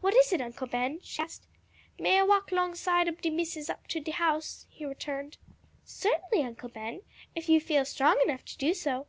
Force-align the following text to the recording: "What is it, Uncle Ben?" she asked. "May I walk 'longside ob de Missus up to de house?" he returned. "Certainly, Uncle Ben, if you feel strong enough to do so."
"What 0.00 0.16
is 0.16 0.32
it, 0.32 0.40
Uncle 0.40 0.66
Ben?" 0.66 0.98
she 1.04 1.22
asked. 1.22 1.46
"May 1.96 2.18
I 2.18 2.24
walk 2.24 2.50
'longside 2.50 3.06
ob 3.06 3.20
de 3.22 3.30
Missus 3.30 3.70
up 3.70 3.86
to 3.86 4.00
de 4.00 4.10
house?" 4.10 4.66
he 4.68 4.84
returned. 4.84 5.38
"Certainly, 5.84 6.42
Uncle 6.44 6.70
Ben, 6.70 7.02
if 7.36 7.48
you 7.48 7.60
feel 7.60 7.84
strong 7.84 8.20
enough 8.24 8.44
to 8.46 8.58
do 8.58 8.74
so." 8.74 9.06